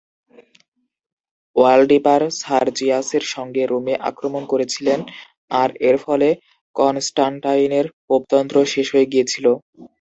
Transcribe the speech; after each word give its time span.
ওয়ালডিপার 1.55 2.21
সারজিয়াসের 2.41 3.23
সঙ্গে 3.33 3.63
রোমে 3.65 3.93
আক্রমণ 4.09 4.43
করেছিলেন 4.51 4.99
আর 5.53 5.69
এর 5.89 5.97
ফলে 6.05 6.29
কনস্টানটাইনের 6.75 7.85
পোপতন্ত্র 8.07 8.55
শেষ 8.73 8.87
হয়ে 8.93 9.11
গিয়েছিল। 9.11 9.45